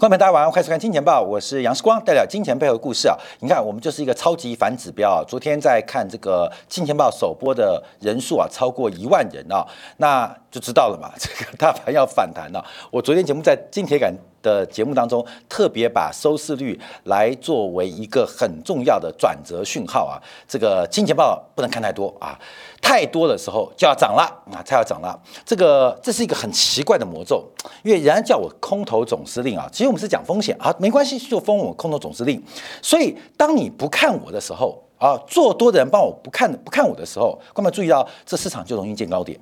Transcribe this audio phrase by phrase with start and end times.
[0.00, 3.14] 观众朋友大家晚上好，欢迎收看《金钱报》，我是杨世光，代表金钱背后的故事啊。
[3.40, 5.20] 你看，我们就是一个超级反指标啊。
[5.28, 9.62] 昨天在看这个《金钱报》首播的人数啊，超过一万人啊，
[9.98, 11.12] 那就知道了嘛。
[11.18, 12.64] 这个大盘要反弹了。
[12.90, 14.10] 我昨天节目在金铁杆
[14.42, 20.20] 的节目当中，特别把收视率来作为一个很重要的转折讯号啊。
[20.48, 22.38] 这个《金钱报》不能看太多啊，
[22.80, 24.22] 太多的时候就要涨了
[24.52, 25.18] 啊，它要涨了。
[25.44, 27.44] 这个这是一个很奇怪的魔咒，
[27.82, 32.42] 因为人家叫我空头总司令啊，其实我们是讲风险啊，没关系，就封我空头总司令。
[32.82, 39.38] 所以当你不看我的时候啊，做多的人帮我不看不看我的时候，观众注意到这市场就容易见高点。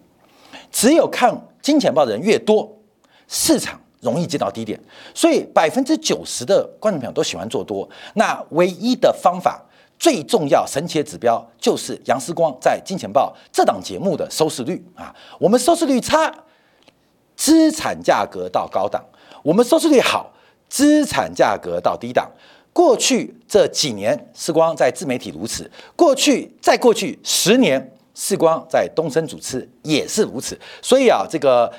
[0.71, 2.71] 只有看金钱报的人越多，
[3.27, 4.79] 市场容易见到低点。
[5.15, 7.89] 所以百分之九十的观众朋友都喜欢做多。
[8.15, 9.61] 那唯一的方法，
[9.99, 15.15] 最重要神奇的指标，就是杨思光在金钱报这档节目的收视率啊。
[15.39, 16.33] 我们收视率差，
[17.37, 19.03] 资产价格到高档；
[19.43, 20.33] 我们收视率好，
[20.69, 22.31] 资产价格到低档。
[22.73, 25.65] 过去这几年，时光在自媒体如此；
[25.97, 27.93] 过去再过去十年。
[28.21, 31.73] 视光在东升主持也是如此，所以啊，这个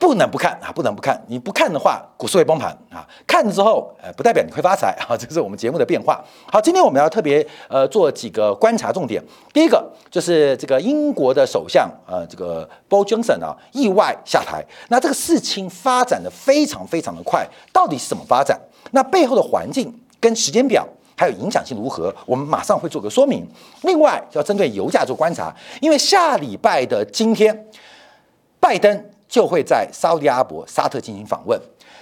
[0.00, 1.22] 不能不看啊，不能不看。
[1.28, 3.06] 你不看的话，股市会崩盘啊。
[3.26, 5.14] 看了之后，呃，不代表你会发财啊。
[5.14, 6.24] 这是我们节目的变化。
[6.50, 9.22] 好，今天我们要特别呃做几个观察重点。
[9.52, 18.58] 第一个就是这个英国的首相呃这个 b o j o n s o n 啊意外下台，那这个事情发展的非常非常的快，到底是怎么发展？
[18.92, 20.88] 那背后的环境跟时间表。
[21.16, 22.10] 还有影响性如何？
[22.24, 23.46] 我们马上会做个说明。
[23.82, 27.66] 另外，要针对油价做观察，因为下礼拜的今天，
[28.58, 31.58] 拜登就会在沙特阿拉伯沙特进行访问。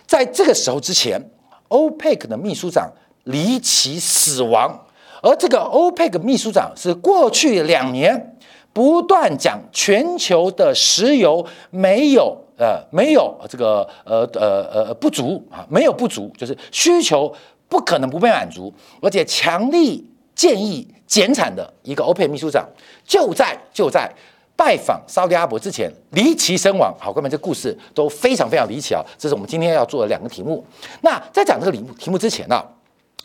[0.06, 1.22] 在这个时候之前，
[1.68, 2.90] 欧佩克的秘书长
[3.24, 4.86] 离奇死亡，
[5.22, 8.36] 而这个欧佩克秘书长是过去两年
[8.72, 17.32] 不断讲全球的石油没有呃没有这个呃呃呃不足啊，没有不足，就是需求。
[17.70, 20.02] 不可能不被满足，而且强力
[20.34, 22.66] 建议减产的一个欧佩秘书长，
[23.04, 24.10] 就在就在
[24.58, 26.92] 拜访沙特阿伯之前离奇身亡。
[26.98, 29.00] 好，哥们，这故事都非常非常离奇啊！
[29.16, 30.66] 这是我们今天要做的两个题目。
[31.02, 32.60] 那在讲这个题目题目之前呢，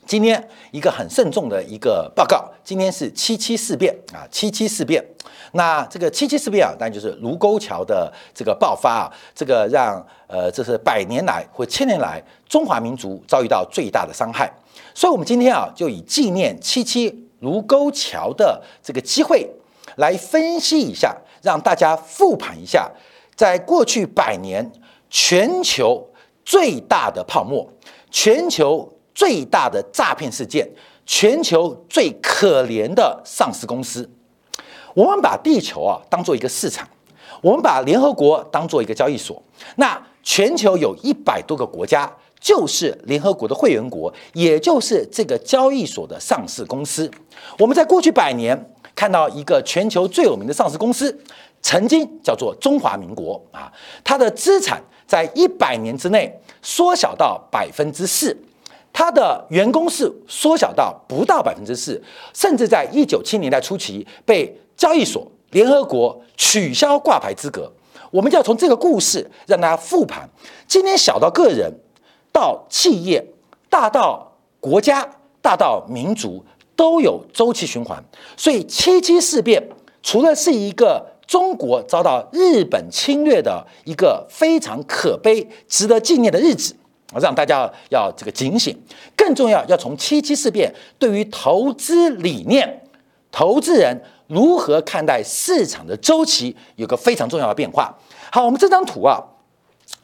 [0.05, 2.47] 今天一个很慎重的一个报告。
[2.63, 5.03] 今天是七七事变啊，七七事变。
[5.53, 14.53] 那这个七七事变啊，当然就是卢沟桥的这个爆发啊，这个让呃，这是百年来或千年来中华民族遭遇到最大的伤害。
[14.93, 19.49] 所以，我们今天啊，就以纪念七七卢沟桥的这个机会，
[19.97, 22.91] 来分析一下，让大家复盘一下，
[23.35, 24.71] 在过去百年
[25.09, 26.07] 全球
[26.43, 27.67] 最大的泡沫，
[28.11, 30.67] 全球最大的诈骗事件，
[31.05, 34.09] 全球最可怜的上市公司。
[34.93, 36.87] 我们把地球啊当做一个市场，
[37.41, 39.41] 我们把联合国当做一个交易所。
[39.77, 47.09] 那全球有一百多个国家，就是联合国的会员国，也就是这个交易所的上市公司。
[47.57, 51.17] 我们在过去百年看到一个全球最有名的上市公司，
[51.61, 53.71] 曾经叫做中华民国啊，
[54.03, 58.37] 它的资产在一百年之内缩小到百分之四，
[58.91, 62.01] 它的员工数缩小到不到百分之四，
[62.33, 64.59] 甚至在一九七年代初期被。
[64.75, 67.71] 交易所、联合国取消挂牌资格，
[68.09, 70.27] 我们就要从这个故事让大家复盘。
[70.67, 71.71] 今天小到个人，
[72.33, 73.23] 到企业，
[73.69, 75.07] 大到国家，
[75.43, 76.43] 大到民族，
[76.75, 78.03] 都有周期循环。
[78.37, 79.61] 所以七七事变
[80.01, 86.75] 除了是一个中国遭到日本侵略的一个非常可悲、值得纪念的日子，
[87.21, 88.77] 让大家要这个警醒。
[89.15, 92.83] 更重要，要从七七事变对于投资理念、
[93.31, 94.01] 投资人。
[94.27, 96.55] 如何看待市场的周期？
[96.77, 97.93] 有个非常重要的变化。
[98.31, 99.21] 好，我们这张图啊，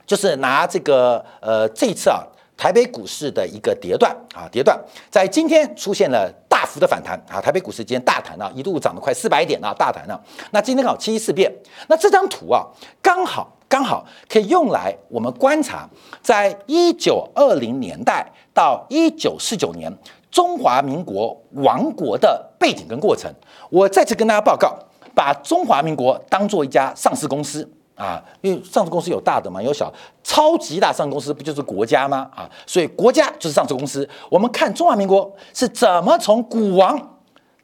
[0.06, 2.22] 就是拿这个呃，这次啊，
[2.56, 4.78] 台北股市的一个跌段啊，跌段
[5.10, 10.22] 在今天出现了大幅的反弹啊，台北股市今天大弹啊，一度涨了快四百点啊，大弹了。
[10.52, 11.50] 那今天刚好七一事变，
[11.88, 12.68] 那这张图啊，
[13.02, 15.90] 刚好刚好可以用来我们观察，
[16.22, 19.90] 在一九二零年代到一九四九年。
[20.30, 23.34] 中华民国亡国的背景跟过程，
[23.70, 24.78] 我再次跟大家报告，
[25.16, 27.68] 把中华民国当做一家上市公司
[28.00, 29.94] 啊，因为上市公司有大的嘛，有小，
[30.24, 32.30] 超级大上市公司不就是国家吗？
[32.34, 34.08] 啊，所以国家就是上市公司。
[34.30, 36.98] 我们看中华民国是怎么从股王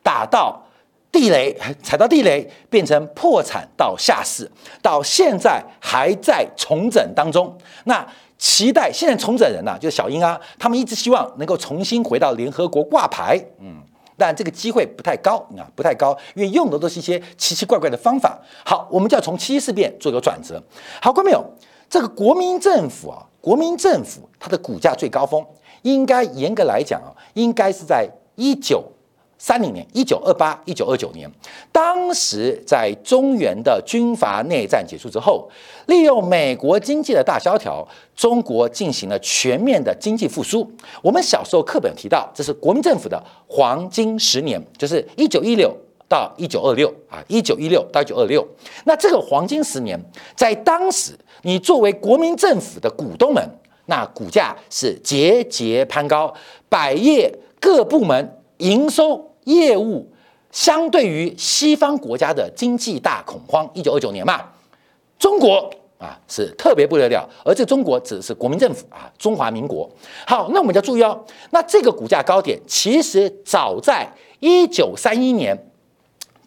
[0.04, 0.62] 打到
[1.12, 4.52] 地雷， 踩到地雷变成破产到下市，
[4.82, 7.58] 到现在还在重整当中。
[7.86, 8.06] 那。
[8.38, 13.78] 期待现在重整人呐，就是小英啊，他们一直希望能够重新回到联合国挂牌，嗯，
[14.18, 18.40] 但这个机会不太高啊，不太高，因为用的都是一些奇奇怪怪的方法。
[18.66, 20.62] 好，我们就要从七七事变做一个转折。
[21.02, 21.46] 好，观众朋友，
[21.90, 25.46] 这个国民政府啊，国民政府它的股价最高峰，
[25.82, 28.84] 应该严格来讲啊，应该是在一九
[29.38, 31.30] 三零年、一九二八、一九二九年。
[31.72, 35.50] 当时在中原的军阀内战结束之后，
[35.88, 40.70] 利用美国经济的大萧条，中国进行了全面的经济复苏。
[41.02, 45.76] 我们小时候课本提到，这是国民政府的黄金十年，就是一九一六。
[46.08, 48.48] 到一九二六啊，一九一六到一九二六，
[48.84, 50.00] 那这个黄金十年，
[50.36, 53.44] 在当时，你作为国民政府的股东们，
[53.88, 56.32] 那股价是节节攀高，
[56.70, 60.12] 百业各部门营收业务，
[60.52, 64.42] 相对于西方国家的经济大恐慌，一九二九年嘛，
[65.20, 65.70] 中国
[66.00, 69.88] 啊是特别不得了，而这中国指的是国民政府啊，中华民国。
[70.26, 75.56] 好，那我们要注意哦，那这个股价高点，其实早在一九三一年。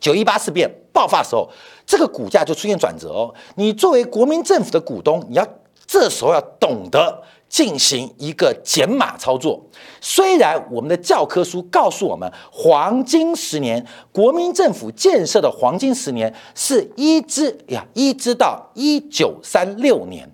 [0.00, 1.50] 九一八事变爆发的时候，
[1.84, 3.34] 这个股价就出现转折哦。
[3.56, 5.44] 你作为国民政府的股东，你要
[5.88, 9.60] 这时候要懂得进行一个减码操作。
[10.00, 20.28] 虽然我们的教科书告诉我们，黄金十年，国民政府建设的黄金十年是一直呀，一直到一九三六年，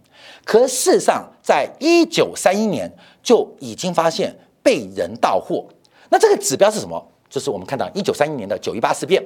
[0.44, 5.64] 可事实上，在一九三一年就已经发现被人盗货。
[6.10, 7.02] 那这个指标是什么？
[7.30, 9.20] 就是我们看到一九三一年的九一八事变，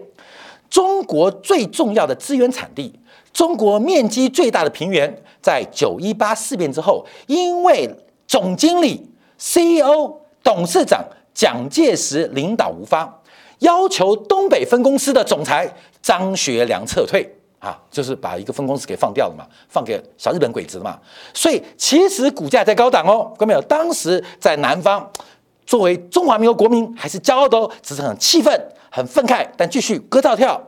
[0.70, 2.98] 中国最重要的资源产地，
[3.32, 7.88] 中国面积最大的平原，在九一八事变之后，因为
[8.26, 9.08] 总经理、
[9.38, 13.22] CEO、董事长蒋介石领导无方，
[13.60, 15.72] 要求东北分公司的总裁
[16.02, 17.28] 张学良撤退
[17.58, 20.98] 啊，就是把一个分公司给放掉了嘛，放给小日本鬼子嘛。
[21.32, 23.60] 所以其实股价在高档哦，看到没有？
[23.62, 25.10] 当时在南方。
[25.66, 28.58] 作为中华民国国民，还是骄傲的哦，只是很气愤、
[28.90, 30.58] 很愤慨，但继续歌照跳、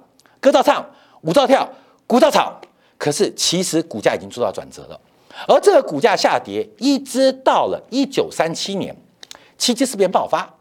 [0.40, 0.84] 歌照唱、
[1.22, 1.66] 舞照跳、
[2.10, 2.52] 股票炒。
[2.98, 5.00] 可是其实股价已经做到转折了，
[5.46, 8.94] 而这个股价下跌，一直到了一九三七年
[9.56, 10.52] 七七事变爆发。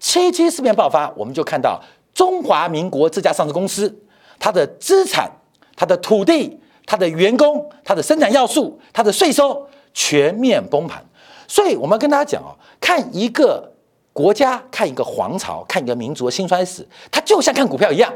[0.00, 1.80] 七七事变爆发，我们就看到
[2.14, 3.94] 中华民国这家上市公司，
[4.38, 5.30] 它的资产、
[5.76, 11.04] 它的土地、它的员工、它的生产要素、它的税收全面崩盘。
[11.46, 13.72] 所以我们跟大家讲哦，看一个。
[14.16, 18.10] 国家看一个皇朝，看一个民族的兴衰史，它就像看股票一样，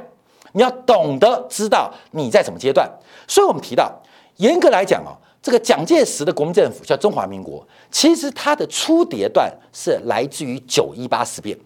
[0.53, 2.91] 你要懂得知道你在什么阶段。
[3.29, 3.93] 所以我们提到，
[4.37, 11.57] 严格来讲啊，这个蒋介石的国民政府叫中华民国，其实它的初迭段是来自于九一八事变。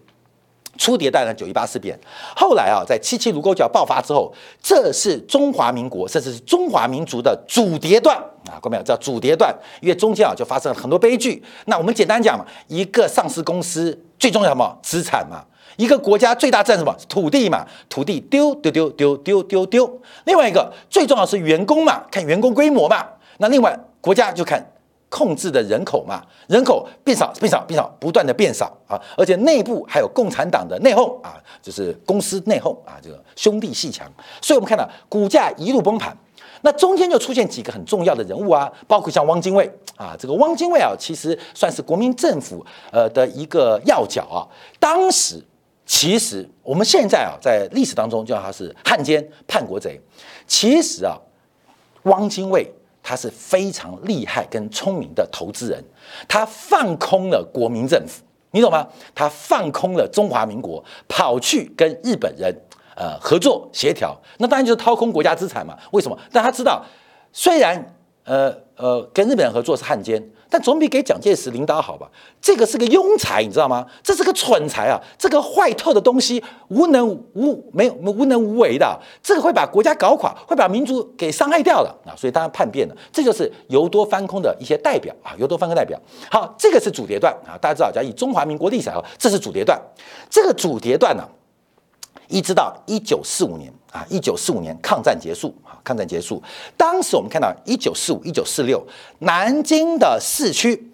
[0.77, 1.97] 初迭代的九一八事变，
[2.35, 4.29] 后来啊，在七七卢沟桥爆发之后，
[4.61, 8.17] 这是中华民国甚至是中华民族的主迭段
[8.49, 11.41] 啊，各位叫主迭段，因为中间啊就发生了很多悲剧。
[11.67, 15.45] 那我们简单讲嘛，一个上市公司最重要什么资产嘛，
[15.77, 20.01] 一个国家最大占什么土地嘛，土地丢丢丢丢丢丢丢。
[20.25, 23.05] 另外一个最重要是员工嘛，看员工规模嘛。
[23.37, 24.71] 那另外国家就看。
[25.07, 34.11] 控制的人口嘛，人口变少变少变少，不断的变少啊，而且内部还有共产党的内讧啊，就是公司内讧啊，这个兄弟戏强，
[34.41, 36.17] 所以我们看到股价一路崩盘，
[36.63, 44.43] 那中间就出现几个很重要的人物啊，包括像汪精卫啊，这个汪精卫啊，其实算是国民政府呃的一个要角啊，
[44.81, 45.41] 当时
[45.85, 49.99] 其实我们现在啊，在历史当中叫他是汉奸叛国贼，
[50.47, 51.17] 其实啊，
[52.03, 52.71] 汪精卫。
[53.07, 55.79] 他是非常厉害跟聪明的投资人，
[56.27, 58.87] 他放空了国民政府，你懂吗？
[59.13, 62.51] 他放空了中华民国，跑去跟日本人
[62.95, 65.77] 呃合作协调，那当然就是掏空国家资产嘛。
[65.91, 66.17] 为什么？
[66.31, 66.83] 但他知道，
[67.31, 70.19] 虽然呃呃跟日本人合作是汉奸。
[70.49, 72.09] 但总比给蒋介石领导好吧？
[72.39, 73.85] 这个是个庸才，你知道吗？
[74.03, 75.01] 这是个蠢才啊！
[75.17, 82.13] 这个坏透的东西，无能无没有无能无为的，这个会把国家搞垮，会把民族给伤害掉了啊！
[82.15, 82.95] 所以当然叛变了。
[83.11, 85.99] 这就是由多翻空的一些代表啊，由多翻空代表。
[86.29, 89.81] 好，这个是主叠段啊，大家知道，讲以中华民国历史啊，这是主叠段。
[90.29, 91.27] 这个主叠段呢，
[92.27, 95.79] 一直到一九四五年啊，一九四五年抗战结束啊。
[95.85, 96.43] 抗战结束，
[96.75, 98.85] 当时我们看到一九四五、一九四六，
[99.19, 100.91] 南京的市区，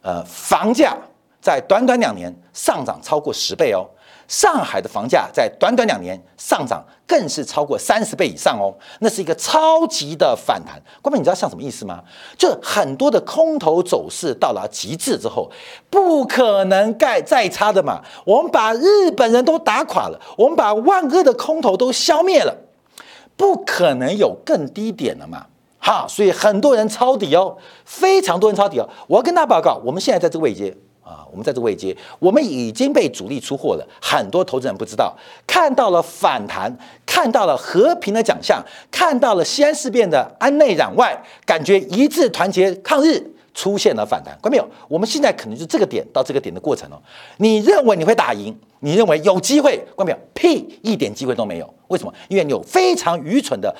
[0.00, 0.96] 呃，房价
[1.42, 3.84] 在短短两年上涨超过十倍哦。
[4.28, 10.82] 上海的房价在短短两年上涨更是超过三十倍以上哦，那是一个超级的反弹。
[11.00, 12.02] 关明，你知道像什么意思吗？
[12.36, 15.50] 就很多的空头走势到了极致之后，
[15.88, 18.02] 不可能盖再差的嘛。
[18.24, 22.56] 我们把日本人都打垮了，我们把万恶的空头都消灭了。
[23.36, 25.46] 不可能有更低点了嘛？
[25.78, 28.88] 哈，所以很多人抄底哦，非常多人抄底哦。
[29.06, 30.74] 我要跟大家报告，我们现在在这个位阶
[31.06, 33.88] 啊，我们在这个位阶，我们已经被主力出货了。
[34.02, 38.60] 很多投资人不知道，看到了反弹，看到了和平的奖项，
[38.90, 44.68] 看到了西安事变的安内攘外，感觉一致团结抗日，出现了反弹，看没有？
[44.88, 47.00] 我们现在可能就这个点到这个点的过程哦。
[47.36, 48.58] 你认为你会打赢？
[48.80, 49.80] 你认为有机会？
[49.96, 50.18] 看没有？
[50.34, 51.74] 屁，一点机会都没有。
[51.86, 52.12] 为什么？
[52.26, 53.72] 因为你有非常愚蠢的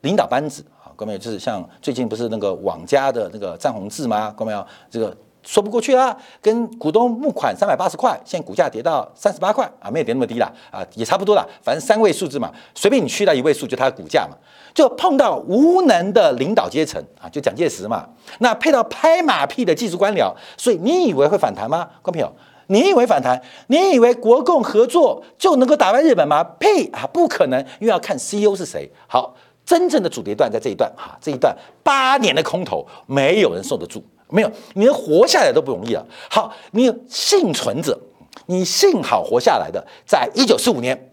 [0.00, 1.18] 领导班子啊，看到没有？
[1.18, 4.32] 就是像最近不是那个网家的那个张宏志吗？
[4.34, 4.66] 关没有？
[4.90, 5.14] 这个。
[5.42, 14.36] 说不过去啦，跟股东募款三百八十块，现在股价跌到三十八块啊，没有跌那么低了啊，也差不多了，反正三位数字嘛，随便你去到一位数就它的股价嘛，
[14.74, 18.06] 就碰到无能的领导阶层啊，就蒋介石嘛，
[18.38, 21.88] 那配到拍马屁的技术官僚，所以你以为会反弹吗？
[22.02, 22.32] 观众朋友，
[22.66, 23.40] 你以为反弹？
[23.66, 26.44] 你以为国共合作就能够打败日本吗？
[26.60, 28.88] 呸啊，不可能，因为要看 CEO 是谁。
[29.08, 34.04] 好，真正的主跌段在这一段哈，这一段八年的空头，没有人受得住。
[34.30, 36.06] 没有，你连活下来都不容易了。
[36.30, 37.98] 好，你幸存者，
[38.46, 41.12] 你幸好活下来的，在一九四五年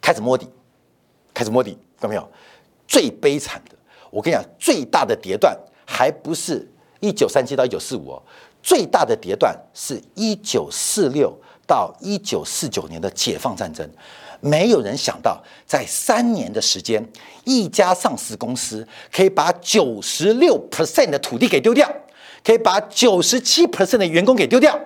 [0.00, 0.48] 开始摸底，
[1.34, 2.28] 开始摸底，看到没有？
[2.86, 3.76] 最悲惨的，
[4.10, 6.66] 我跟你讲，最大的跌段还不是
[7.00, 8.22] 一九三七到一九四五哦，
[8.62, 13.88] 最大的跌段是一九四六到一九四九年的解放战争。
[14.40, 17.04] 没有人想到，在三年的时间，
[17.44, 21.92] 一家上市公司可以把九十六 percent 的土地给丢掉。
[22.44, 24.78] 可以把九十七 percent 的员工给丢掉，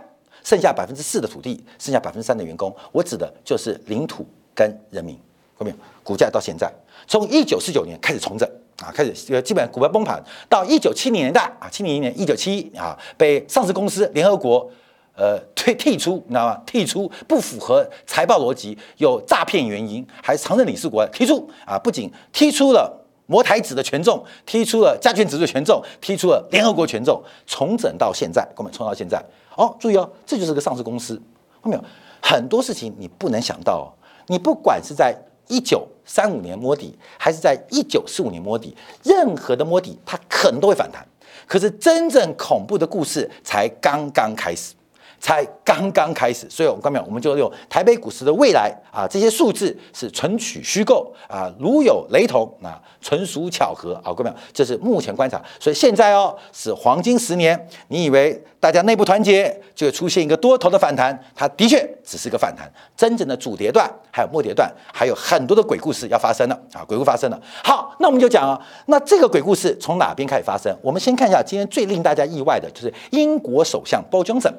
[0.43, 2.75] 剩下百分之四的土地，剩下百分之三的员工。
[2.91, 5.19] 我指的就是领土跟人民。
[5.55, 6.69] 后面股价到现在，
[7.07, 8.49] 从一九四九年开始重整
[8.83, 14.69] 啊，开始呃基本股票崩盘，到一九七零年代啊，七零年一九七一啊被上市公司联合国
[15.15, 16.61] 呃退剔出，你知道吗？
[16.67, 23.02] 剔出不符合财报逻辑，有诈骗原因，还常任理事国提出啊，不仅踢出了。
[23.33, 29.19] 摩台子的权重踢出了加权指数权重，踢出了联合国权重，重整到现在，我们冲到现在
[29.57, 31.15] 哦，注意哦，这就是个上市公司，
[31.63, 31.85] 看到没有？
[32.21, 33.89] 很多事情你不能想到哦，
[34.27, 35.17] 你不管是在
[35.49, 41.03] 一九三五年摸底，还是在一九四五年摸底，任何的摸底它可能都会反弹，
[41.47, 44.75] 可是真正恐怖的故事才刚刚开始。
[45.23, 55.41] 才刚刚开始，所以我们刚讲，我们就用台北股市的未来啊，这些数字是纯取虚构啊，如有雷同啊，纯属巧合啊，各位，这是目前观察。
[55.61, 61.17] 所以现在哦，是黄金十年，你以为大家内部团结就会出现一个多头的反弹？
[61.37, 67.41] 它的确只是个反弹，真正的主跌段还有末跌段，还有很多的鬼故事要发生了啊，鬼故发生了。
[67.63, 70.77] 好，那我们就讲啊，那这个鬼故事从哪边开始发生？
[70.83, 74.53] 我们先看一下今天最令大家意外的就是英国首相鲍江森。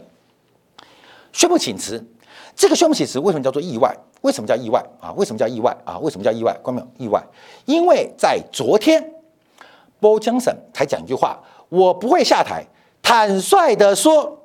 [1.33, 2.01] 宣布请辞，
[2.55, 3.93] 这个宣布请辞为什么叫做意外？
[4.21, 5.11] 为什么叫意外啊？
[5.17, 5.97] 为什么叫意外啊？
[5.97, 6.57] 为什么叫意外？
[6.63, 7.21] 关没意外？
[7.65, 9.03] 因为在昨天，
[9.99, 11.37] 波江省才讲一句话：
[11.67, 12.63] 我不会下台。
[13.01, 14.39] 坦率的说，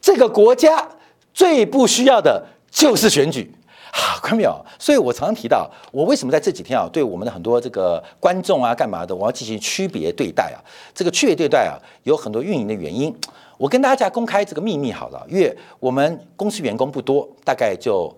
[0.00, 0.88] 这个国家
[1.32, 3.52] 最不需要的就是选举。
[3.90, 4.64] 啊，关没有？
[4.78, 10.58] 所以我常常提到，我为什么在这几天啊，对我们的很多这个观众啊，干嘛的，我要进行区别对待啊？
[10.94, 13.14] 这个区别对待啊，有很多运营的原因。
[13.56, 18.12] 我跟大家公开这个秘密好了，因为我们公司员工不多，大概就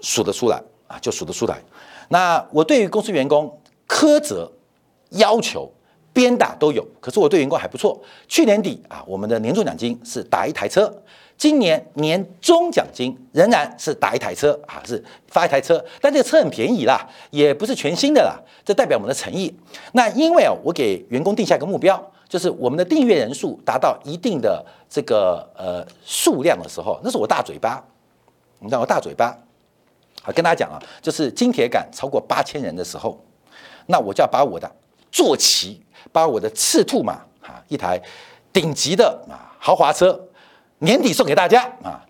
[0.00, 1.58] 数得出来啊，就数得出来。
[2.08, 3.56] 那我对于公司员工
[3.88, 4.50] 苛责、
[5.10, 5.70] 要求、
[6.12, 7.98] 鞭打都有，可是我对员工还不错。
[8.26, 10.92] 去年底啊，我们的年终奖金是打一台车，
[11.38, 19.54] 今年年终奖金仍然是打一台车啊，是发一台车，但这个车很便宜啦，也不是全新的啦，这代表我们的诚意。
[19.92, 22.12] 那因为啊，我给员工定下一个目标。
[22.32, 27.84] 就是我们的订阅人数达到一定的这个呃数量的时候，那是我大嘴巴，
[28.58, 29.36] 你知道我大嘴巴，
[30.22, 33.22] 好跟大家讲啊，就是金铁杆超过八千人的时候，
[33.84, 34.72] 那我就要把我的
[35.10, 37.12] 坐骑，把我的赤兔马
[37.42, 38.00] 啊，一台
[38.50, 40.18] 顶级的啊豪华车，
[40.78, 42.02] 年底送给大家啊。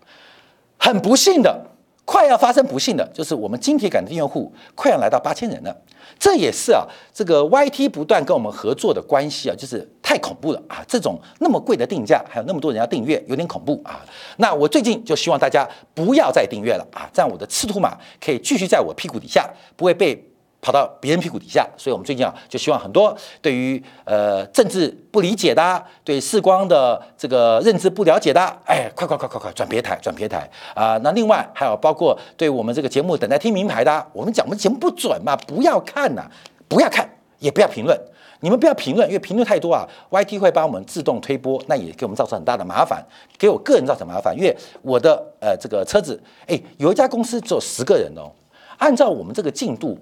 [0.77, 1.65] 很不幸的，
[2.05, 5.75] 快要发生不幸的，就是我们金铁杆的订阅户快要来到八千人了。
[6.19, 10.85] 这也是啊，这个 YT 不断跟我们合作的关系啊，就是太恐怖了啊！
[10.87, 13.99] 这种那么贵的定价，还有那么多人要订阅，有点恐怖啊。
[14.37, 20.23] 那我最近就希望大家不要再订阅了啊，这样我的赤兔马可以继续在我屁股底下，不会被。
[20.65, 30.97] 跑到别人屁股底下，所以我们最近啊，就希望很多对于呃政治不理解的，对视光的这个认知不了解的，哎，快快快快快转别台，转别台啊！
[31.03, 36.31] 那另外还有包括对我们这个节目等待听名牌的，我们讲我们节目不准嘛，不要看呐，
[36.69, 37.99] 不要看，也不要评论，
[38.43, 43.01] 你们不要评论，因为评论太多啊，YT 会帮我们自动推播，那也给我们造成很大的麻烦，
[43.39, 48.29] 给我个人造成麻烦，因为我的呃这个车子，哎，有一家公司只有十个人哦，
[48.77, 49.97] 按照我们这个进度。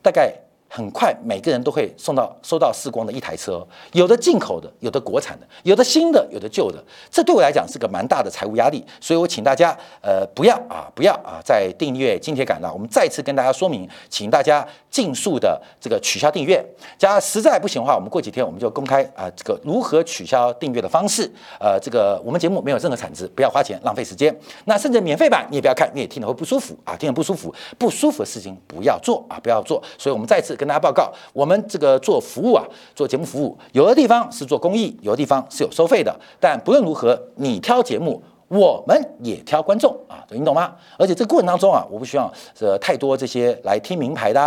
[0.00, 0.32] 大概
[0.68, 6.82] 很快每个人都会送到收到视光的一台车，有的进口的，有的国产的，有的新的，有的旧的。
[7.10, 12.70] 这对我来讲是个蛮大的财务压力，所以我请大家呃不要啊不要啊再订阅金铁杆了。
[12.70, 16.62] 我们再次跟大家说明，请大家尽速的这个取消订阅。
[16.98, 21.30] 假实在不行的话，我们过几天我们就公开啊这个如何取消订阅的方式。
[21.58, 24.38] 呃，这个我们节目没有任何产值，不要花钱浪费时间。
[24.66, 29.82] 那甚至免费版你也不要看，你也听得会不舒服啊，听得不舒服，不舒服的事情不要做啊，不要做。
[29.96, 30.57] 所以我们再次。
[30.58, 32.62] 跟大家报告，我们这个做服务啊，
[32.94, 36.14] 做节目服务，有的地方是做公益，有的地方是有收费的。
[36.38, 40.74] 但不论如何，你挑节目，我们也挑观众啊，你懂吗？
[40.98, 44.42] 而且这个过程当中啊，我不希望呃太多这些来听名牌的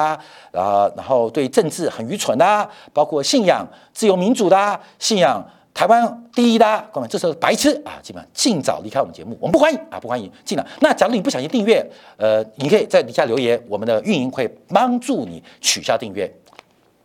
[0.52, 5.44] 啊，然后对政治很愚蠢的，包括信仰自由民主的，信仰。
[5.74, 10.66] 台湾第一的，各位，这时候白痴啊，基本上尽早离开我们节目，我们不欢迎啊，不欢迎进来。
[10.82, 11.84] 那假如你不小心订阅，
[12.18, 16.32] 呃，你可以在底下留言，我们的运营会帮助你取消订阅。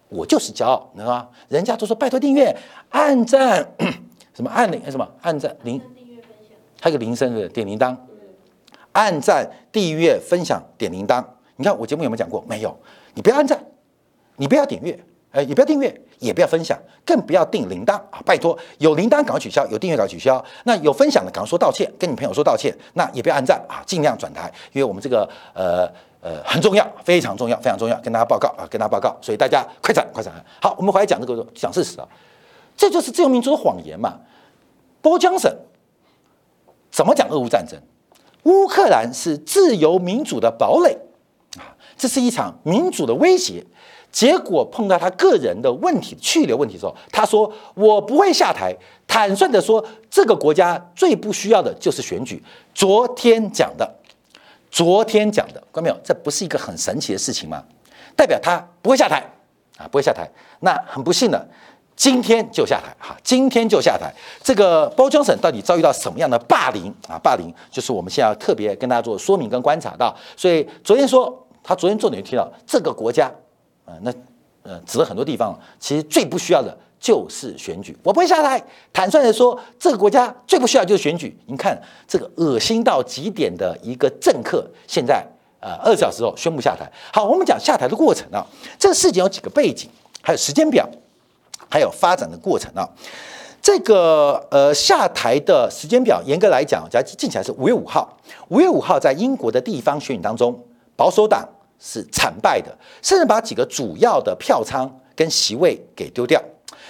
[0.08, 1.28] 我就是骄傲，你知道吗？
[1.48, 2.56] 人家都说拜托订阅、
[2.90, 3.66] 按赞，
[4.34, 5.80] 什么按铃什么按赞铃，
[6.80, 7.96] 还有个铃声是点铃铛，
[8.92, 11.24] 按赞、订阅、分享、点铃铛。
[11.56, 12.44] 你看我节目有没有讲过？
[12.46, 12.76] 没有。
[13.14, 13.58] 你不要按赞，
[14.36, 14.98] 你不要点阅。
[15.36, 18.22] 哎，也不要订阅，也不要分享，更不要订铃铛啊！
[18.24, 20.42] 拜托，有铃铛赶快取消，有订阅赶快取消。
[20.64, 22.74] 那有分享的赶快说道歉，跟你朋友说道歉。
[22.94, 25.86] 那也不要按赞啊，尽量转台，因为我们这个呃
[26.22, 29.14] 呃很重要，非常重要，非常重要，跟大家报告啊，跟大家报告。
[29.20, 30.34] 所以大家快转快转。
[30.62, 32.08] 好，我们回来讲这个讲事实啊，
[32.74, 34.18] 这就是自由民主的谎言嘛。
[35.02, 35.54] 波江省
[36.90, 37.78] 怎么讲俄乌战争？
[38.44, 40.96] 乌克兰是自由民主的堡垒
[41.58, 43.66] 啊，这是一场民主的威胁。
[44.16, 48.74] 结果碰到他个人的问题、去留问题的时候，他说：“我不会下台。”
[49.06, 52.42] 坦率的说，这个国家最不需要的就是选举。
[52.74, 53.86] 昨天讲的，
[54.70, 55.96] 昨天讲的，看到没有？
[56.02, 57.62] 这不是一个很神奇的事情吗？
[58.16, 59.22] 代表他不会下台
[59.76, 60.26] 啊，不会下台。
[60.60, 61.46] 那很不幸的，
[61.94, 64.10] 今天就下台哈，今天就下台。
[64.42, 67.20] 这个包江省到底遭遇到什么样的霸凌啊？
[67.22, 70.16] 霸凌就是我们现在要特别跟大家做说明跟观察到。
[70.34, 73.30] 所以昨天说，他昨天重点提到这个国家。
[73.86, 74.12] 啊，那
[74.62, 77.96] 呃，指了很多地方，其实最不需要的就是选举。
[78.02, 78.60] 我不会下台，
[78.92, 81.38] 坦率的说，这个国家最不需要就是选举。
[81.46, 85.24] 你看这个恶心到极点的一个政客，现在
[85.60, 86.90] 呃二十小时后宣布下台。
[87.12, 88.44] 好，我们讲下台的过程啊，
[88.76, 89.88] 这个事情有几个背景，
[90.20, 90.84] 还有时间表，
[91.70, 92.88] 还有发展的过程啊。
[93.62, 98.18] 这个呃下台的时间表，严格来讲，假如记起来是五月五号。
[98.48, 100.58] 五月五号在英国的地方选举当中，
[100.96, 101.48] 保守党。
[101.78, 106.42] 是惨败的，甚至把几个主要的票仓跟席位给丢掉。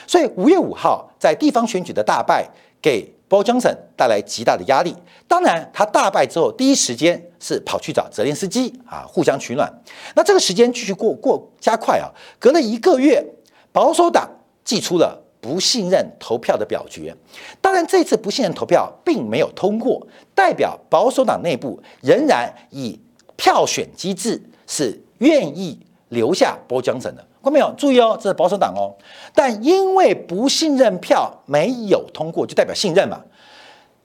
[0.07, 2.49] 所以五月五号在地方选举的大败，
[2.81, 4.95] 给 Boris Johnson 带来极大的压力。
[5.27, 9.69] 当然，他大败之后，第一时间是跑去找泽连斯基啊，互相取暖。
[10.15, 12.07] 那这个时间继续过过加快啊，
[12.39, 13.25] 隔了一个月，
[13.73, 14.31] 保守党
[14.65, 17.13] 寄出了不信任投票的表决。
[17.61, 23.01] 当然，这次不信任投票并没有通过，代表保守党内部仍然以
[23.35, 24.41] 票选机制。
[24.67, 27.73] 是愿意留下波江省的，看到没有？
[27.77, 28.95] 注意哦，这是保守党哦。
[29.35, 33.21] 但因为不信任票没有通过，就代表信任嘛。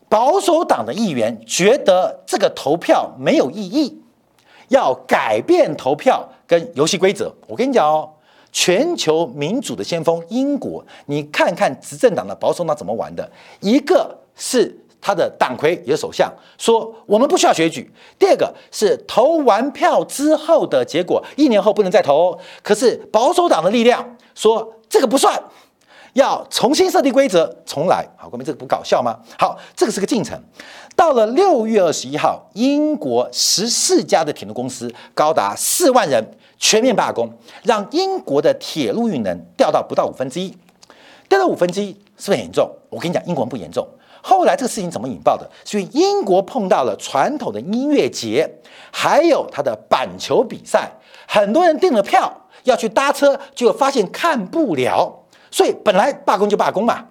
[0.10, 4.02] 保守党的议员觉得这个投票没有意义，
[4.68, 7.34] 要改变投票跟游戏规则。
[7.48, 8.10] 我跟你讲哦，
[8.52, 14.78] 全球民主的先锋英国，你看看执政党的保守党怎么玩的，一个是。
[15.02, 17.92] 他的党魁也是首相说，我们不需要选举。
[18.20, 22.38] 第二个是投完票之后的结果，一年后不能再投。
[22.62, 25.42] 可是保守党的力量说这个不算，
[26.14, 28.08] 要重新设定规则，重来。
[28.16, 29.18] 好，各位这个不搞笑吗？
[29.40, 30.40] 好，这个是个进程。
[30.96, 37.28] 到了六月二十一号，英国十四家的铁路公司高达四万人全面罢工，
[37.64, 40.56] 让英国的铁路运能掉到不到五分之一，
[41.28, 42.70] 掉到五分之一是不是很严重？
[42.90, 43.88] 我跟你讲，英国人不严重。
[44.22, 45.50] 后来这个事情怎么引爆的？
[45.66, 48.50] 所以英国碰到了传统的音乐节，
[48.92, 50.92] 还有他的板球比赛，
[51.28, 52.32] 很多人订了票
[52.64, 57.06] 要去搭车，结果发现看不了，所以本来罢工就罢工嘛。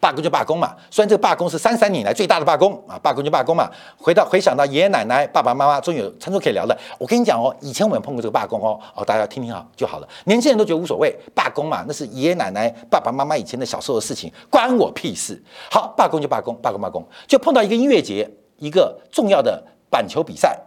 [0.00, 3.70] 罢工就罢工嘛，虽然这个罢工是三三年来最大的罢工啊，罢工就罢工嘛。
[3.98, 6.76] 回到回想到爷爷奶奶、爸爸妈妈，终于有餐桌可以聊了。
[6.98, 10.08] 我跟你讲哦，以前我们碰过这个罢工哦，哦，大家听听好就好了。
[10.24, 15.40] 年轻人都觉得无所谓，罢工嘛，那是爷爷奶奶、爸爸妈妈以前的小时候的事情，关我屁事。
[15.70, 20.58] 好，罢工就罢工，罢工罢工，就碰到一个音乐节，一个重要的板球比赛。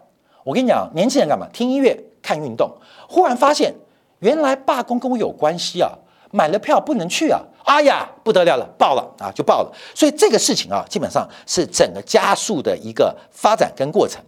[0.43, 1.47] 我跟你讲，年轻人干嘛？
[1.51, 2.71] 听音乐、看运动。
[3.09, 3.73] 忽然发现，
[4.19, 5.91] 原来罢工跟我有关系啊。
[6.35, 7.39] 买了票不能去啊！
[7.73, 9.73] 哎呀，不得了了，爆了啊，就爆了。
[9.95, 14.21] 所以这个事情啊，基本上是整个加速的一个发展跟过程。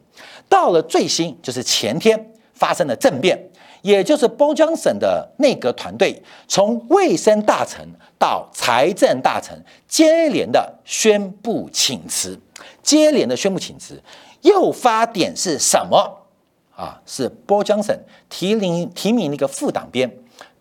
[0.49, 3.39] 到了最新，就是前天发生的政变，
[3.84, 9.55] 也就是包江省的内阁团队，从卫生大臣到财政大臣，
[9.88, 12.39] 接连的宣布请辞，
[12.81, 14.01] 接连的宣布请辞。
[14.41, 16.25] 诱发点是什么
[16.75, 16.99] 啊？
[17.05, 17.95] 是包江省
[18.27, 20.12] 提名提名那个副党编。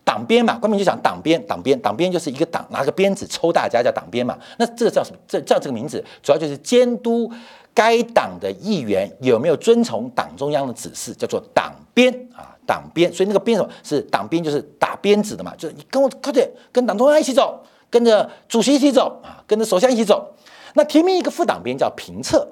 [0.05, 4.37] 党鞭嘛，官名就讲党鞭，党鞭，党鞭就是一个党拿个鞭子抽大家叫党鞭嘛。
[4.57, 5.17] 那这个叫什么？
[5.27, 7.29] 这叫这个名字，主要就是监督
[7.73, 13.11] 该党的议员有没有遵从党中央的指示，叫做党鞭啊，党鞭。
[13.11, 13.69] 所以那个鞭什么？
[13.83, 20.33] 是党鞭，就是打鞭子的嘛，就是你跟我快点跟党中央一起走，跟着主席一起走啊，跟着首相一起走。
[20.75, 22.47] 那提名一个副党鞭叫评测，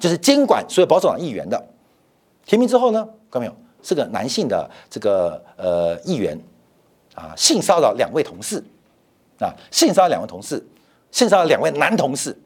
[0.00, 1.64] 就是监管所有保守党议员的。
[2.44, 3.54] 提名之后呢，看到没有？
[3.82, 6.38] 是个男性的这个呃议员
[7.14, 8.62] 啊，性骚扰两位同事
[9.38, 10.64] 啊，性骚扰两位同事，
[11.10, 12.38] 性骚扰两位男同事，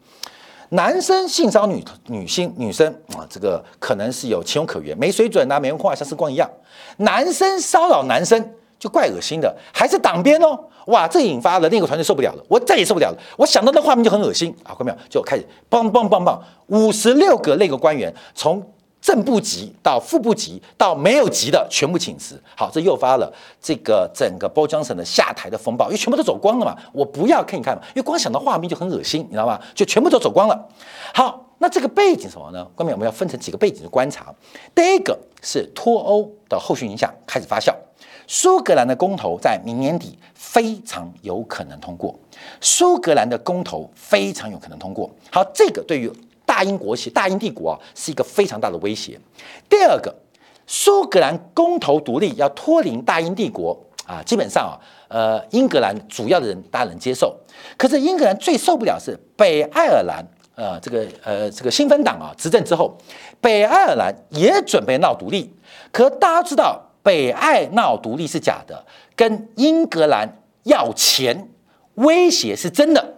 [0.71, 6.51] 男生性骚扰女女性女生啊，这个可能是有情有可原，没水准啊，没文化，像时光一样。
[6.97, 14.97] 男生骚扰男生就怪恶心的，还是党鞭哦，哇，这引发了那个团队受不了了，我再也受不了了，我想到那画面就很恶心啊，看到没有？
[15.11, 18.65] 就开始棒棒棒棒，五十六个那个官员从。
[19.05, 29.61] 正部级到副部级到没有级的全部请辞，好，这诱发了这个整个包江省的下台的风暴，因为全部都走光了嘛，我不要看一看嘛，因为光想到画面就很恶心，你知道吗？
[29.75, 30.69] 就全部都走光了。
[31.13, 32.67] 好，那这个背景什么呢？
[32.75, 34.35] 后面我们要分成几个背景的观察。
[34.75, 37.75] 第一个是脱欧的后续影响开始发酵，
[38.27, 42.19] 苏格兰的公投在明年底非常有可能通过，
[42.63, 45.11] 苏格兰的公投非常有可能通过。
[45.31, 46.11] 好，这个对于。
[46.55, 49.19] 大英国协、大英帝国啊，是一个非常大的威胁。
[49.69, 50.15] 第二个，
[50.69, 57.37] 苏格兰公投独立要脱离大英帝国啊，基本上啊，呃，英格兰主要的人大家能接受。
[57.77, 62.97] 可是英格兰最受不了是北爱尔兰，呃，这个呃这个新芬党啊执政之后，
[63.41, 65.53] 北爱尔兰也准备闹独立。
[65.91, 68.87] 可大家知道，北爱闹独立是假的，
[69.17, 71.49] 跟英格兰要钱
[71.95, 73.14] 威胁是真的。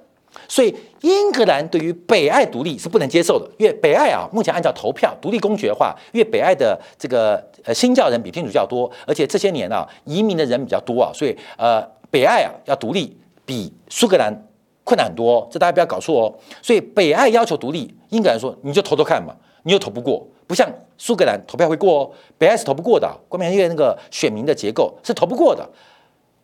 [0.48, 11.80] 所以英格兰对于北爱独立是不能接受的，因为北爱啊，目前按照投票独立公决的话，因为北爱的这个呃新教人比天主教多，而且这些年啊移民的人比较多啊，所以呃
[12.11, 14.46] 北爱啊要独立比苏格兰
[14.85, 16.35] 困难很多，这大家不要搞错哦。
[16.62, 25.68] 所以北爱要求独立，英格兰说你就投投看嘛，你又投不过，不像苏格兰投票会过哦，北爱是投不过的，关键因为那个选民的结构是投不过的，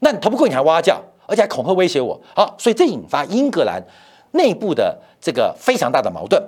[0.01, 1.01] 那你投不过你还哇叫？
[1.33, 3.83] 而且还恐吓威胁我，好，所以这引发英格兰
[4.33, 6.39] 内部的这个非常大的矛盾。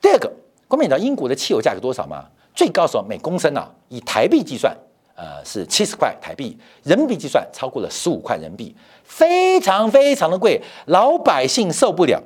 [0.00, 0.32] 第二个，
[0.66, 2.24] 各位知道英国的汽油价格多少吗？
[2.54, 4.74] 最高时候每公升啊，以台币计算，
[5.14, 8.74] 呃，是七十块台币，人民币计算超过了十五块人民币，
[9.04, 12.18] 非常非常的贵，老百姓受不了。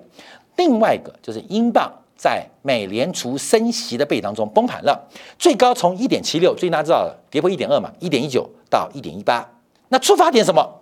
[0.55, 9.45] 另外一个就是英镑在美联储升息的背当中崩盘了，最高从一点七六，最近大家知道了，跌破一点二嘛，一点一九到一点一八，
[9.89, 10.81] 那出发点什么？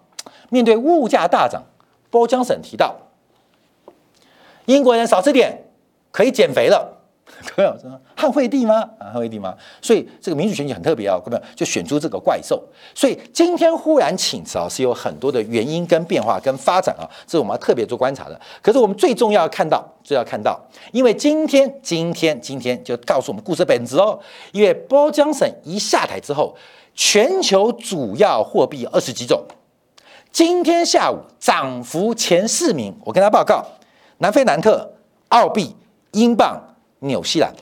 [0.53, 1.63] 面对物价大涨，
[2.11, 2.95] 波江省提到，
[4.67, 5.65] 英国人少吃点
[6.11, 6.99] 可以减肥了。
[7.57, 8.83] 各位说汉惠帝吗？
[8.99, 9.57] 啊，汉惠帝吗？
[9.81, 12.63] 所以这个民主选举很特别啊，各位就选出这个怪兽。
[12.95, 18.39] 所以今天忽然请辞啊，是有很多的原因跟变化跟发展啊，这是我们要特别做观察的。
[18.61, 20.61] 可是我们最重要看到，最要看到，
[20.93, 24.21] 因为今天今天今天就告诉我们故事本质哦。
[24.53, 26.55] 因为波江省一下台之后，
[26.95, 29.43] 全球主要货币二十几种。
[30.33, 33.63] 今天下午涨幅前四名，我跟他报告：
[34.19, 34.95] 南非兰特、
[35.29, 35.77] 澳币、
[36.13, 37.53] 英镑、纽西兰。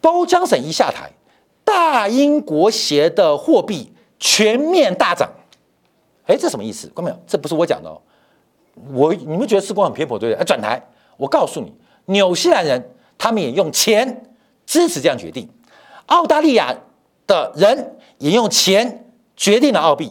[0.00, 1.12] 包江省一下台，
[1.64, 5.30] 大英国协的货币全面大涨。
[6.26, 6.90] 哎，这什么意思？
[6.94, 7.16] 看没有？
[7.24, 8.02] 这不是我讲的哦。
[8.92, 10.40] 我你们觉得时光很偏颇对不对？
[10.40, 10.84] 哎，转台，
[11.16, 11.72] 我告诉你，
[12.06, 14.24] 纽西兰人他们也用钱
[14.66, 15.48] 支持这样决定，
[16.06, 16.74] 澳大利亚
[17.28, 19.06] 的人也用钱
[19.36, 20.10] 决定了澳币。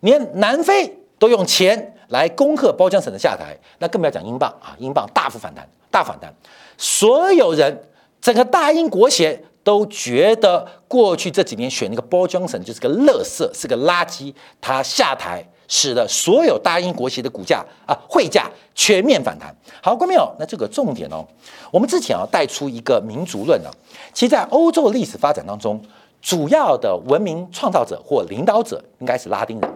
[0.00, 4.76] 连南非都用钱来攻克包江省的下台，那更不要讲英镑啊！
[4.78, 6.32] 英镑大幅反弹，大反弹。
[6.76, 7.82] 所有人，
[8.20, 14.32] 整个大英国协都觉得过去这几年选那个包江省就是个垃圾，是个垃圾。
[14.60, 19.54] 他下台，使得所有大英国协的股价啊汇价全面反弹。
[19.82, 21.26] 好，观众朋友，那这个重点哦，
[21.70, 23.70] 我们之前啊带出一个民族论啊，
[24.14, 25.82] 其实在欧洲历史发展当中，
[26.22, 29.70] 主要的文明创造者或领导者应该是拉丁人。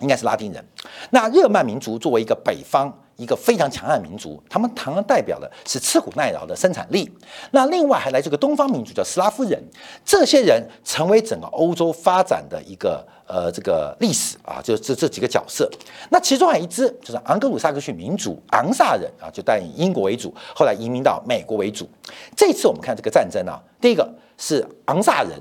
[0.00, 0.64] 应该是拉丁人。
[1.10, 7.10] 那日耳曼民族作为一个北方一个非常强悍民族，他们常常代表的是吃苦耐劳的生产力。
[7.50, 9.62] 那另外还来这个东方民族叫斯拉夫人，
[10.04, 15.66] 这些人成为整个欧洲发展的一个呃这个历史啊，就这这几个角色。
[16.10, 21.88] 那其中还有一支就是昂格鲁萨克逊民族昂萨人啊，就带以英国为主，后来移民到美国为主。
[22.36, 24.06] 这次我们看这个战争啊，第一个
[24.36, 25.40] 是昂萨人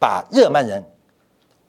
[0.00, 0.82] 把日耳曼人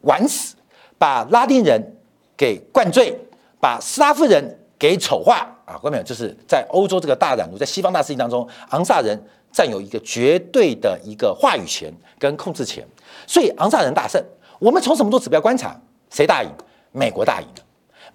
[0.01, 0.55] 玩死，
[0.97, 1.95] 把拉丁人
[2.37, 3.17] 给灌醉，
[3.59, 5.79] 把斯拉夫人给丑化啊！
[5.81, 12.85] 各位朋友，就是在欧洲这个大染炉，在西方大事情当中，昂萨人占有一个绝对的一个话语权跟控制权，
[13.27, 14.23] 所以昂萨人大胜。
[14.59, 15.79] 我们从什么做指标观察？
[16.09, 16.49] 谁大赢？
[16.91, 17.63] 美国大赢了。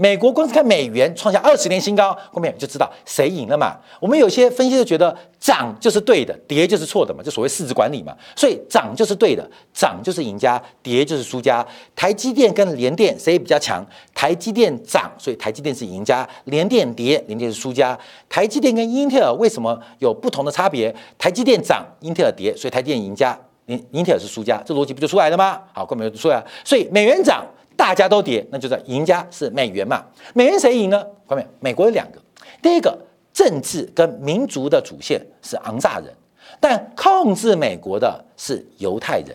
[0.00, 3.76] 美国光是看美元创下二十年新高，后面就知道谁赢了嘛。
[3.98, 8.16] 我们有些分析就觉得涨就是对的，跌就是错的嘛，就所谓市值管理嘛。
[8.36, 11.66] 所以涨就是对的，涨就是赢家，跌就是输家。
[11.96, 13.84] 台积电跟联电谁比较强？
[14.14, 17.98] 台积电涨，所以台积电是赢家；联电跌，联电是输家。
[18.28, 20.94] 台积电跟英特尔为什么有不同的差别？
[21.18, 25.60] 台积电涨，英特尔跌，所以台积电赢家，英英特尔是输家，这逻辑不就出来了吗？
[25.74, 26.40] 好，各位没有出来。
[26.64, 27.44] 所以美元涨。
[27.78, 30.04] 大家都跌，那就是赢家是美元嘛？
[30.34, 31.06] 美元谁赢呢？
[31.26, 32.20] 后面美国有两个，
[32.60, 32.98] 第一个
[33.32, 36.12] 政治跟民族的主线是昂萨人，
[36.58, 39.28] 但控制美国的是犹太人。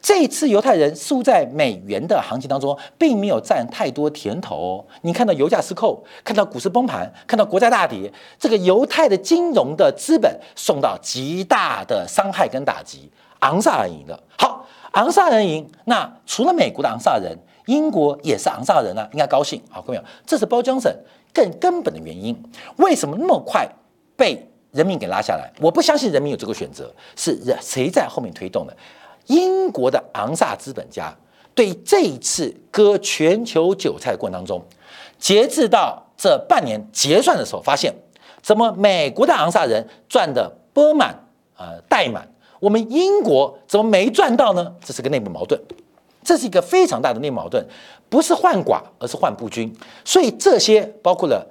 [0.00, 4.84] 这次犹太人似乎在美元的行情当中并没有占太多甜头哦。
[5.02, 14.22] 你看到油价失控，看到股市崩盘，看到国债大跌，这个犹太的金融的资本受到极大的伤害跟打击，昂萨人赢了。
[14.38, 17.36] 好，昂萨人赢，那除了美国的昂萨人。
[17.68, 19.62] 英国也是昂萨人啊，应该高兴。
[19.68, 20.90] 好，各位朋友，这是包江省
[21.34, 22.34] 更根本的原因。
[22.78, 23.68] 为什么那么快
[24.16, 25.52] 被人民给拉下来？
[25.60, 28.74] 我不相信人民有这个选择，是谁在后面推动的？
[29.26, 31.14] 英国的昂萨资本家
[31.54, 34.64] 对这一次割全球韭菜的过程当中，
[35.18, 37.94] 截至到这半年结算的时候，发现
[38.40, 41.14] 怎么美国的昂萨人赚的波满
[41.58, 42.26] 呃怠满，
[42.60, 44.74] 我们英国怎么没赚到呢？
[44.82, 45.60] 这是个内部矛盾。
[46.28, 47.66] 这是一个非常大的内矛盾，
[48.10, 49.74] 不是换寡，而是换不均。
[50.04, 51.42] 所以这些包括了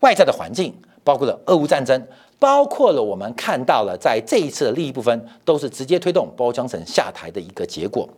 [0.00, 2.02] 外在的环境，包括了俄乌战争，
[2.38, 8.08] 包括了我们看到了在这一次的利益部分，都是直接推动包江省下台的一个结果。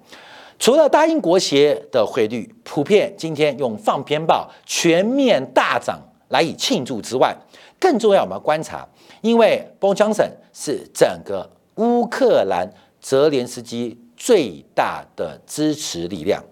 [0.56, 5.98] 除了大英国协的汇率普遍今天用放鞭炮全面大涨
[6.28, 7.36] 来以庆祝之外，
[7.80, 8.86] 更重要我们要观察，
[9.20, 13.98] 因为包江省是整个乌克兰泽连斯基。
[14.24, 16.42] 最大的支持力量，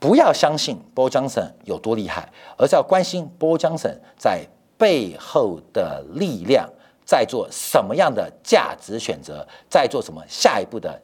[0.00, 4.44] 不要相信波江省有多厉害，而是要关心波江省在
[4.76, 6.68] 背后的力量，
[7.04, 11.00] 在做什么样的价值选择，在做什么下一步的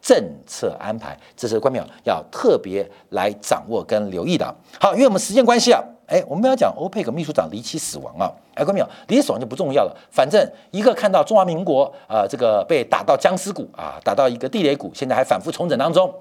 [0.00, 4.56] 政策安排，这是官淼要特别来掌握跟留意的。
[4.80, 5.84] 好，因为我们时间关系啊。
[6.10, 8.26] 哎，我们要讲欧佩克秘书长离奇死亡啊！
[8.54, 16.12] 哎，观众朋友，离奇死亡就不重要了，反正一个看到中华民国啊，这个被打到僵尸股啊，打到一个地雷股，现在还反复重整当中。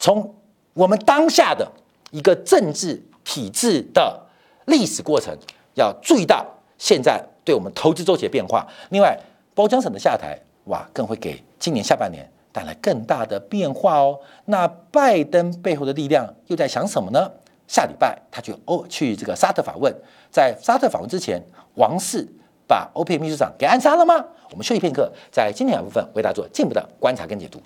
[0.00, 0.34] 从
[0.74, 1.64] 我们当下的
[2.10, 4.20] 一个政治体制的
[4.66, 5.32] 历史过程，
[5.74, 6.44] 要注意到
[6.76, 8.66] 现在对我们投资周期的变化。
[8.88, 9.16] 另外，
[9.54, 14.18] 包江省的下台，哇，更会给今年下半年带来更大的变化哦。
[14.46, 17.30] 那拜登背后的力量又在想什么呢？
[17.70, 19.94] 下礼拜他去欧去这个沙特访问，
[20.28, 21.40] 在沙特访问之前，
[21.74, 22.26] 王室
[22.66, 24.16] 把欧佩秘书长给暗杀了吗？
[24.50, 27.62] 我们休息片刻，在今天的部分为大家做进一步的观察跟解读。